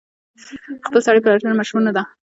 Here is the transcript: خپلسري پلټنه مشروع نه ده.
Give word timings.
خپلسري 0.85 1.19
پلټنه 1.25 1.53
مشروع 1.59 1.81
نه 1.87 1.91
ده. 1.97 2.03